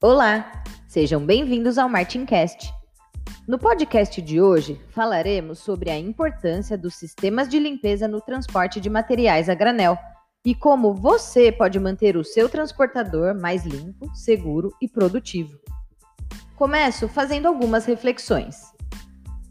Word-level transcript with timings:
Olá, 0.00 0.62
sejam 0.86 1.26
bem-vindos 1.26 1.76
ao 1.76 1.88
Martincast. 1.88 2.72
No 3.48 3.58
podcast 3.58 4.22
de 4.22 4.40
hoje, 4.40 4.80
falaremos 4.90 5.58
sobre 5.58 5.90
a 5.90 5.98
importância 5.98 6.78
dos 6.78 6.94
sistemas 6.94 7.48
de 7.48 7.58
limpeza 7.58 8.06
no 8.06 8.20
transporte 8.20 8.80
de 8.80 8.88
materiais 8.88 9.48
a 9.48 9.54
granel 9.56 9.98
e 10.46 10.54
como 10.54 10.94
você 10.94 11.50
pode 11.50 11.80
manter 11.80 12.16
o 12.16 12.22
seu 12.22 12.48
transportador 12.48 13.34
mais 13.34 13.66
limpo, 13.66 14.08
seguro 14.14 14.72
e 14.80 14.86
produtivo. 14.86 15.58
Começo 16.54 17.08
fazendo 17.08 17.46
algumas 17.46 17.84
reflexões. 17.84 18.54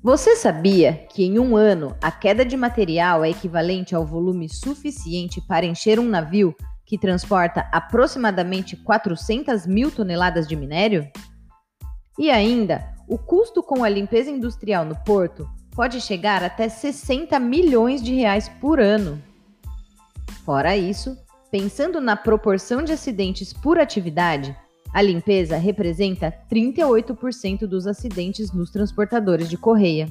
Você 0.02 0.38
sabia 0.38 0.93
que 1.11 1.25
em 1.25 1.39
um 1.39 1.57
ano 1.57 1.93
a 2.02 2.09
queda 2.09 2.45
de 2.45 2.55
material 2.55 3.21
é 3.25 3.32
equivalente 3.32 3.93
ao 3.93 4.05
volume 4.05 4.48
suficiente 4.48 5.41
para 5.41 5.66
encher 5.66 5.99
um 5.99 6.07
navio 6.07 6.55
que 6.88 6.98
transporta 6.98 7.70
aproximadamente 7.72 8.77
400 8.77 9.68
mil 9.68 9.91
toneladas 9.91 10.48
de 10.48 10.55
minério? 10.55 11.05
E 12.18 12.32
ainda, 12.32 12.96
o 13.08 13.18
custo 13.18 13.62
com 13.62 13.84
a 13.84 13.90
limpeza 13.90 14.32
industrial 14.32 14.86
no 14.86 14.96
porto 15.04 15.48
pode 15.76 16.00
chegar 16.00 16.44
até 16.44 16.70
60 16.70 17.38
milhões 17.40 18.02
de 18.02 18.16
reais 18.16 18.50
por 18.50 18.80
ano. 18.80 19.22
Fora 20.46 20.77
isso, 20.77 21.16
pensando 21.52 22.00
na 22.00 22.16
proporção 22.16 22.82
de 22.82 22.94
acidentes 22.94 23.52
por 23.52 23.77
atividade, 23.77 24.55
a 24.94 25.02
limpeza 25.02 25.58
representa 25.58 26.34
38% 26.49 27.68
dos 27.68 27.85
acidentes 27.85 28.54
nos 28.54 28.72
transportadores 28.72 29.49
de 29.49 29.58
correia. 29.58 30.08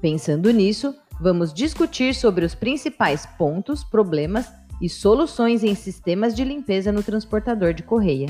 Pensando 0.00 0.50
nisso, 0.50 0.94
vamos 1.20 1.54
discutir 1.54 2.14
sobre 2.14 2.44
os 2.44 2.54
principais 2.54 3.24
pontos, 3.38 3.84
problemas 3.84 4.59
e 4.80 4.88
soluções 4.88 5.62
em 5.62 5.74
sistemas 5.74 6.34
de 6.34 6.44
limpeza 6.44 6.90
no 6.90 7.02
transportador 7.02 7.74
de 7.74 7.82
correia. 7.82 8.28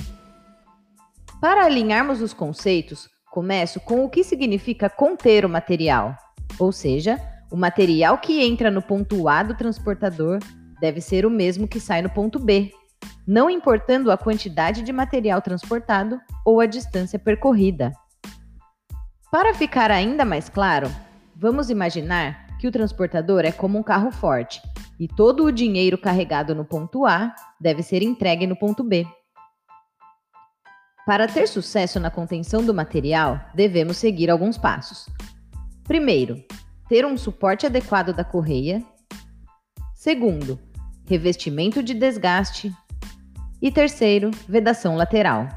Para 1.41 1.65
alinharmos 1.65 2.21
os 2.21 2.33
conceitos, 2.33 3.09
começo 3.31 3.81
com 3.81 4.05
o 4.05 4.11
que 4.11 4.25
significa 4.25 4.91
conter 4.91 5.45
o 5.45 5.49
material, 5.49 6.15
ou 6.59 6.73
seja, 6.73 7.19
o 7.51 7.57
material 7.57 8.19
que 8.19 8.43
entra 8.43 8.71
no 8.71 8.83
ponto 8.83 9.29
A 9.29 9.43
do 9.43 9.55
transportador 9.55 10.39
deve 10.81 11.01
ser 11.01 11.25
o 11.25 11.31
mesmo 11.31 11.69
que 11.69 11.81
sai 11.81 12.03
no 12.03 12.11
ponto 12.11 12.39
B, 12.39 12.73
não 13.27 13.49
importando 13.49 14.11
a 14.11 14.19
quantidade 14.19 14.83
de 14.83 14.93
material 14.93 15.41
transportado 15.41 16.21
ou 16.45 16.61
a 16.61 16.67
distância 16.67 17.19
percorrida. 17.19 17.93
Para 19.31 19.55
ficar 19.55 19.91
ainda 19.91 20.25
mais 20.25 20.49
claro, 20.49 20.91
vamos 21.37 21.71
imaginar 21.71 22.50
que 22.61 22.69
o 22.69 22.71
transportador 22.71 23.41
é 23.47 23.51
como 23.51 23.79
um 23.79 23.83
carro 23.83 24.13
forte 24.13 24.61
e 24.99 25.09
todo 25.09 25.45
o 25.45 25.51
dinheiro 25.51 25.97
carregado 25.97 26.55
no 26.55 26.63
ponto 26.63 27.07
A 27.07 27.35
deve 27.59 27.83
ser 27.83 28.03
entregue 28.03 28.47
no 28.47 28.55
ponto 28.55 28.85
B. 28.85 29.07
Para 31.07 31.27
ter 31.27 31.49
sucesso 31.49 31.99
na 31.99 32.11
contenção 32.11 32.63
do 32.63 32.75
material, 32.75 33.41
devemos 33.55 33.97
seguir 33.97 34.31
alguns 34.31 34.59
passos. 34.59 35.09
Primeiro, 35.85 36.37
ter 36.87 37.07
um 37.07 37.17
suporte 37.17 37.65
adequado 37.65 38.13
da 38.13 38.25
correia. 38.25 38.85
Segundo, 39.95 40.61
revestimento 41.07 41.83
de 41.83 41.95
desgaste. 41.95 42.71
E 43.63 43.73
terceiro, 43.73 44.31
vedação 44.47 44.97
lateral. 44.97 45.49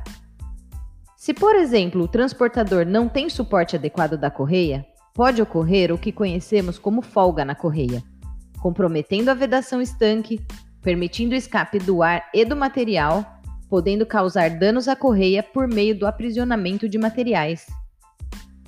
Se, 1.17 1.33
por 1.33 1.55
exemplo, 1.55 2.03
o 2.03 2.07
transportador 2.07 2.85
não 2.85 3.09
tem 3.09 3.29
suporte 3.29 3.75
adequado 3.75 4.17
da 4.17 4.31
correia, 4.31 4.85
pode 5.13 5.41
ocorrer 5.41 5.93
o 5.93 5.97
que 5.97 6.11
conhecemos 6.11 6.79
como 6.79 7.01
folga 7.01 7.45
na 7.45 7.53
correia, 7.53 8.03
comprometendo 8.59 9.29
a 9.29 9.33
vedação 9.33 9.81
estanque, 9.81 10.41
permitindo 10.81 11.33
o 11.33 11.37
escape 11.37 11.77
do 11.77 12.01
ar 12.01 12.29
e 12.33 12.43
do 12.43 12.55
material, 12.55 13.23
podendo 13.69 14.05
causar 14.05 14.49
danos 14.49 14.87
à 14.87 14.95
correia 14.95 15.43
por 15.43 15.67
meio 15.67 15.97
do 15.97 16.07
aprisionamento 16.07 16.89
de 16.89 16.97
materiais. 16.97 17.67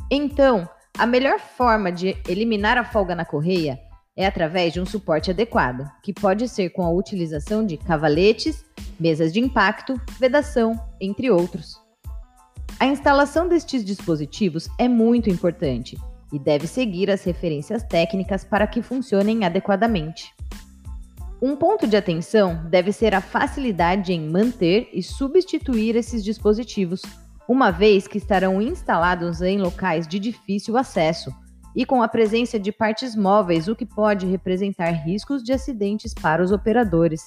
Então, 0.09 0.69
a 0.97 1.05
melhor 1.05 1.39
forma 1.39 1.91
de 1.91 2.15
eliminar 2.27 2.77
a 2.77 2.83
folga 2.83 3.15
na 3.15 3.25
correia 3.25 3.79
é 4.15 4.25
através 4.25 4.71
de 4.71 4.79
um 4.79 4.85
suporte 4.85 5.31
adequado, 5.31 5.85
que 6.01 6.13
pode 6.13 6.47
ser 6.47 6.69
com 6.69 6.83
a 6.83 6.91
utilização 6.91 7.65
de 7.65 7.75
cavaletes, 7.75 8.63
mesas 8.99 9.33
de 9.33 9.39
impacto, 9.41 9.99
vedação, 10.19 10.79
entre 11.01 11.29
outros. 11.29 11.75
A 12.79 12.85
instalação 12.85 13.47
destes 13.47 13.83
dispositivos 13.83 14.69
é 14.77 14.87
muito 14.87 15.29
importante 15.29 15.97
e 16.31 16.39
deve 16.39 16.67
seguir 16.67 17.09
as 17.09 17.23
referências 17.23 17.83
técnicas 17.83 18.43
para 18.43 18.67
que 18.67 18.81
funcionem 18.81 19.45
adequadamente. 19.45 20.33
Um 21.41 21.55
ponto 21.55 21.85
de 21.85 21.95
atenção 21.95 22.65
deve 22.69 22.91
ser 22.91 23.13
a 23.13 23.21
facilidade 23.21 24.13
em 24.13 24.29
manter 24.29 24.89
e 24.93 25.03
substituir 25.03 25.95
esses 25.95 26.23
dispositivos, 26.23 27.01
uma 27.47 27.71
vez 27.71 28.07
que 28.07 28.17
estarão 28.17 28.61
instalados 28.61 29.41
em 29.41 29.59
locais 29.59 30.07
de 30.07 30.17
difícil 30.17 30.77
acesso 30.77 31.31
e 31.75 31.85
com 31.85 32.01
a 32.01 32.07
presença 32.07 32.57
de 32.57 32.71
partes 32.71 33.15
móveis, 33.15 33.67
o 33.67 33.75
que 33.75 33.85
pode 33.85 34.25
representar 34.25 34.91
riscos 34.91 35.43
de 35.43 35.51
acidentes 35.51 36.13
para 36.13 36.41
os 36.41 36.51
operadores. 36.51 37.21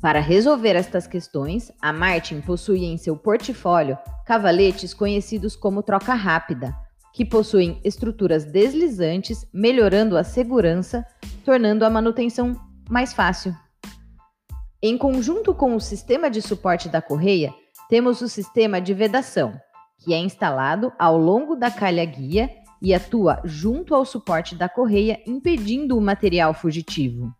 Para 0.00 0.20
resolver 0.20 0.76
estas 0.76 1.06
questões, 1.06 1.72
a 1.82 1.92
Martin 1.92 2.40
possui 2.40 2.84
em 2.84 2.96
seu 2.96 3.16
portfólio 3.16 3.98
cavaletes 4.24 4.94
conhecidos 4.94 5.56
como 5.56 5.82
troca 5.82 6.14
rápida, 6.14 6.85
que 7.16 7.24
possuem 7.24 7.80
estruturas 7.82 8.44
deslizantes, 8.44 9.48
melhorando 9.50 10.18
a 10.18 10.22
segurança, 10.22 11.02
tornando 11.46 11.82
a 11.82 11.88
manutenção 11.88 12.54
mais 12.90 13.14
fácil. 13.14 13.56
Em 14.82 14.98
conjunto 14.98 15.54
com 15.54 15.74
o 15.74 15.80
sistema 15.80 16.28
de 16.28 16.42
suporte 16.42 16.90
da 16.90 17.00
correia, 17.00 17.54
temos 17.88 18.20
o 18.20 18.28
sistema 18.28 18.82
de 18.82 18.92
vedação, 18.92 19.58
que 19.98 20.12
é 20.12 20.18
instalado 20.18 20.92
ao 20.98 21.16
longo 21.16 21.56
da 21.56 21.70
calha 21.70 22.04
guia 22.04 22.50
e 22.82 22.92
atua 22.92 23.40
junto 23.44 23.94
ao 23.94 24.04
suporte 24.04 24.54
da 24.54 24.68
correia, 24.68 25.18
impedindo 25.26 25.96
o 25.96 26.02
material 26.02 26.52
fugitivo. 26.52 27.34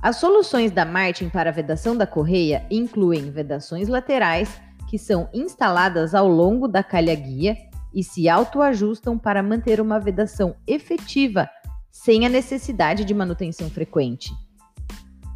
As 0.00 0.18
soluções 0.18 0.70
da 0.70 0.84
Martin 0.84 1.28
para 1.28 1.50
a 1.50 1.52
vedação 1.52 1.96
da 1.96 2.06
correia 2.06 2.64
incluem 2.70 3.32
vedações 3.32 3.88
laterais, 3.88 4.60
que 4.88 4.96
são 4.96 5.28
instaladas 5.34 6.14
ao 6.14 6.28
longo 6.28 6.68
da 6.68 6.84
calha 6.84 7.16
guia 7.16 7.56
e 7.94 8.02
se 8.02 8.28
autoajustam 8.28 9.18
para 9.18 9.42
manter 9.42 9.80
uma 9.80 9.98
vedação 9.98 10.54
efetiva 10.66 11.48
sem 11.90 12.24
a 12.24 12.28
necessidade 12.28 13.04
de 13.04 13.12
manutenção 13.12 13.68
frequente. 13.68 14.32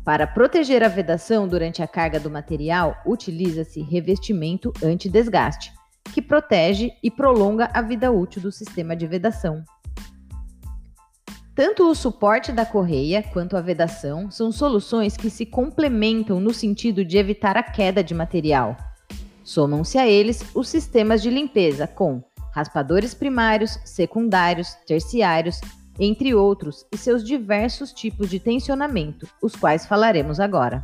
Para 0.04 0.26
proteger 0.26 0.84
a 0.84 0.88
vedação 0.88 1.48
durante 1.48 1.82
a 1.82 1.88
carga 1.88 2.20
do 2.20 2.30
material, 2.30 2.96
utiliza-se 3.04 3.80
revestimento 3.82 4.72
anti-desgaste, 4.82 5.72
que 6.14 6.22
protege 6.22 6.92
e 7.02 7.10
prolonga 7.10 7.68
a 7.74 7.82
vida 7.82 8.12
útil 8.12 8.40
do 8.40 8.52
sistema 8.52 8.94
de 8.94 9.06
vedação. 9.06 9.64
Tanto 11.56 11.90
o 11.90 11.94
suporte 11.94 12.52
da 12.52 12.64
correia 12.64 13.22
quanto 13.22 13.56
a 13.56 13.60
vedação 13.60 14.30
são 14.30 14.52
soluções 14.52 15.16
que 15.16 15.30
se 15.30 15.44
complementam 15.44 16.38
no 16.38 16.52
sentido 16.52 17.04
de 17.04 17.16
evitar 17.16 17.56
a 17.56 17.62
queda 17.62 18.04
de 18.04 18.14
material. 18.14 18.76
Somam-se 19.42 19.98
a 19.98 20.06
eles 20.06 20.44
os 20.54 20.68
sistemas 20.68 21.22
de 21.22 21.30
limpeza 21.30 21.86
com 21.86 22.22
raspadores 22.56 23.12
primários, 23.12 23.78
secundários, 23.84 24.74
terciários, 24.86 25.60
entre 26.00 26.34
outros, 26.34 26.86
e 26.90 26.96
seus 26.96 27.22
diversos 27.22 27.92
tipos 27.92 28.30
de 28.30 28.40
tensionamento, 28.40 29.28
os 29.42 29.54
quais 29.54 29.84
falaremos 29.84 30.40
agora. 30.40 30.80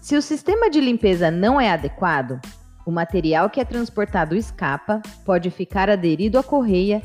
Se 0.00 0.16
o 0.16 0.22
sistema 0.22 0.70
de 0.70 0.80
limpeza 0.80 1.30
não 1.30 1.60
é 1.60 1.70
adequado, 1.70 2.40
o 2.86 2.90
material 2.90 3.50
que 3.50 3.60
é 3.60 3.66
transportado 3.66 4.34
escapa, 4.34 5.02
pode 5.26 5.50
ficar 5.50 5.90
aderido 5.90 6.38
à 6.38 6.42
correia 6.42 7.02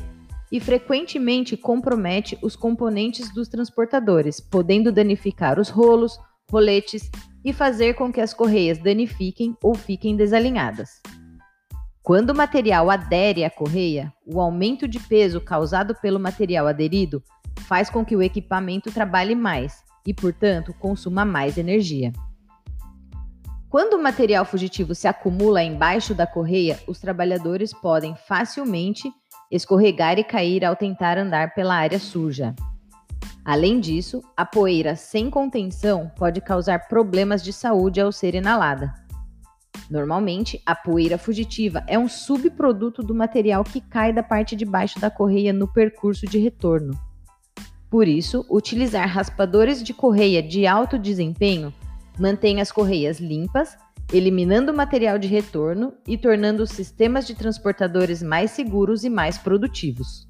e 0.50 0.58
frequentemente 0.58 1.58
compromete 1.58 2.38
os 2.42 2.56
componentes 2.56 3.32
dos 3.34 3.48
transportadores, 3.48 4.40
podendo 4.40 4.90
danificar 4.90 5.60
os 5.60 5.68
rolos, 5.68 6.18
roletes 6.50 7.10
e 7.44 7.52
fazer 7.52 7.94
com 7.94 8.10
que 8.10 8.20
as 8.20 8.32
correias 8.32 8.78
danifiquem 8.78 9.54
ou 9.62 9.74
fiquem 9.74 10.16
desalinhadas. 10.16 11.00
Quando 12.10 12.30
o 12.30 12.34
material 12.34 12.90
adere 12.90 13.44
à 13.44 13.48
correia, 13.48 14.12
o 14.26 14.40
aumento 14.40 14.88
de 14.88 14.98
peso 14.98 15.40
causado 15.40 15.94
pelo 15.94 16.18
material 16.18 16.66
aderido 16.66 17.22
faz 17.68 17.88
com 17.88 18.04
que 18.04 18.16
o 18.16 18.20
equipamento 18.20 18.90
trabalhe 18.90 19.36
mais 19.36 19.84
e, 20.04 20.12
portanto, 20.12 20.74
consuma 20.80 21.24
mais 21.24 21.56
energia. 21.56 22.12
Quando 23.68 23.94
o 23.94 24.02
material 24.02 24.44
fugitivo 24.44 24.92
se 24.92 25.06
acumula 25.06 25.62
embaixo 25.62 26.12
da 26.12 26.26
correia, 26.26 26.80
os 26.88 26.98
trabalhadores 26.98 27.72
podem 27.72 28.16
facilmente 28.26 29.08
escorregar 29.48 30.18
e 30.18 30.24
cair 30.24 30.64
ao 30.64 30.74
tentar 30.74 31.16
andar 31.16 31.54
pela 31.54 31.76
área 31.76 32.00
suja. 32.00 32.56
Além 33.44 33.78
disso, 33.78 34.20
a 34.36 34.44
poeira 34.44 34.96
sem 34.96 35.30
contenção 35.30 36.10
pode 36.18 36.40
causar 36.40 36.88
problemas 36.88 37.40
de 37.40 37.52
saúde 37.52 38.00
ao 38.00 38.10
ser 38.10 38.34
inalada. 38.34 38.92
Normalmente, 39.90 40.62
a 40.64 40.72
poeira 40.72 41.18
fugitiva 41.18 41.82
é 41.88 41.98
um 41.98 42.08
subproduto 42.08 43.02
do 43.02 43.12
material 43.12 43.64
que 43.64 43.80
cai 43.80 44.12
da 44.12 44.22
parte 44.22 44.54
de 44.54 44.64
baixo 44.64 45.00
da 45.00 45.10
correia 45.10 45.52
no 45.52 45.66
percurso 45.66 46.26
de 46.26 46.38
retorno. 46.38 46.96
Por 47.90 48.06
isso, 48.06 48.46
utilizar 48.48 49.08
raspadores 49.08 49.82
de 49.82 49.92
correia 49.92 50.40
de 50.40 50.64
alto 50.64 50.96
desempenho 50.96 51.74
mantém 52.16 52.60
as 52.60 52.70
correias 52.70 53.18
limpas, 53.18 53.76
eliminando 54.12 54.70
o 54.70 54.76
material 54.76 55.18
de 55.18 55.26
retorno 55.26 55.92
e 56.06 56.16
tornando 56.16 56.62
os 56.62 56.70
sistemas 56.70 57.26
de 57.26 57.34
transportadores 57.34 58.22
mais 58.22 58.52
seguros 58.52 59.02
e 59.02 59.10
mais 59.10 59.38
produtivos. 59.38 60.29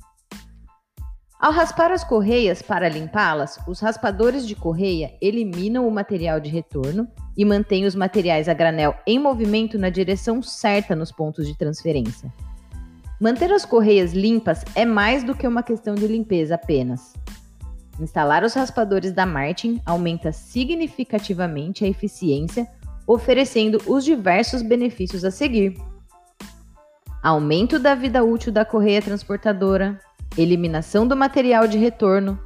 Ao 1.40 1.50
raspar 1.50 1.90
as 1.90 2.04
correias 2.04 2.60
para 2.60 2.86
limpá-las, 2.86 3.58
os 3.66 3.80
raspadores 3.80 4.46
de 4.46 4.54
correia 4.54 5.14
eliminam 5.22 5.88
o 5.88 5.90
material 5.90 6.38
de 6.38 6.50
retorno 6.50 7.08
e 7.34 7.46
mantêm 7.46 7.86
os 7.86 7.94
materiais 7.94 8.46
a 8.46 8.52
granel 8.52 8.94
em 9.06 9.18
movimento 9.18 9.78
na 9.78 9.88
direção 9.88 10.42
certa 10.42 10.94
nos 10.94 11.10
pontos 11.10 11.46
de 11.46 11.56
transferência. 11.56 12.30
Manter 13.18 13.50
as 13.54 13.64
correias 13.64 14.12
limpas 14.12 14.62
é 14.74 14.84
mais 14.84 15.24
do 15.24 15.34
que 15.34 15.48
uma 15.48 15.62
questão 15.62 15.94
de 15.94 16.06
limpeza 16.06 16.56
apenas. 16.56 17.14
Instalar 17.98 18.44
os 18.44 18.52
raspadores 18.52 19.10
da 19.10 19.24
Martin 19.24 19.80
aumenta 19.86 20.32
significativamente 20.32 21.86
a 21.86 21.88
eficiência, 21.88 22.68
oferecendo 23.06 23.80
os 23.86 24.04
diversos 24.04 24.60
benefícios 24.60 25.24
a 25.24 25.30
seguir: 25.30 25.74
aumento 27.22 27.78
da 27.78 27.94
vida 27.94 28.22
útil 28.22 28.52
da 28.52 28.62
correia 28.62 29.00
transportadora, 29.00 29.98
eliminação 30.36 31.06
do 31.06 31.16
material 31.16 31.66
de 31.66 31.78
retorno, 31.78 32.38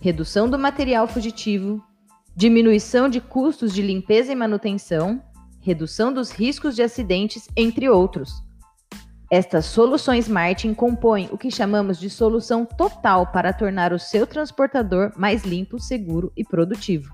redução 0.00 0.48
do 0.48 0.58
material 0.58 1.08
fugitivo, 1.08 1.82
diminuição 2.34 3.08
de 3.08 3.20
custos 3.20 3.72
de 3.72 3.82
limpeza 3.82 4.32
e 4.32 4.36
manutenção, 4.36 5.22
redução 5.60 6.12
dos 6.12 6.30
riscos 6.30 6.76
de 6.76 6.82
acidentes, 6.82 7.48
entre 7.56 7.88
outros. 7.88 8.44
Estas 9.30 9.64
soluções 9.64 10.28
Martin 10.28 10.72
compõem 10.72 11.28
o 11.32 11.38
que 11.38 11.50
chamamos 11.50 11.98
de 11.98 12.08
solução 12.08 12.64
total 12.64 13.26
para 13.26 13.52
tornar 13.52 13.92
o 13.92 13.98
seu 13.98 14.24
transportador 14.26 15.12
mais 15.16 15.44
limpo, 15.44 15.80
seguro 15.80 16.30
e 16.36 16.44
produtivo. 16.44 17.12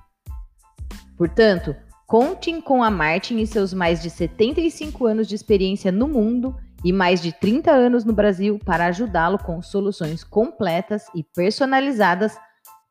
Portanto, 1.17 1.75
contem 2.07 2.61
com 2.61 2.83
a 2.83 2.91
Martin 2.91 3.39
e 3.39 3.47
seus 3.47 3.73
mais 3.73 4.03
de 4.03 4.11
75 4.11 5.07
anos 5.07 5.27
de 5.27 5.35
experiência 5.35 5.91
no 5.91 6.07
mundo 6.07 6.55
e 6.85 6.93
mais 6.93 7.21
de 7.21 7.33
30 7.33 7.71
anos 7.71 8.05
no 8.05 8.13
Brasil 8.13 8.59
para 8.65 8.87
ajudá-lo 8.87 9.39
com 9.39 9.63
soluções 9.63 10.25
completas 10.25 11.07
e 11.15 11.23
personalizadas 11.23 12.37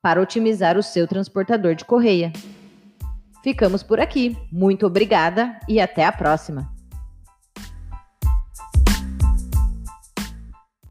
para 0.02 0.22
otimizar 0.22 0.78
o 0.78 0.84
seu 0.84 1.08
transportador 1.08 1.76
de 1.76 1.86
correia. 1.86 2.32
Ficamos 3.44 3.84
por 3.84 4.00
aqui. 4.00 4.38
Muito 4.52 4.86
obrigada 4.86 5.60
e 5.68 5.80
até 5.80 6.06
a 6.06 6.12
próxima! 6.12 6.81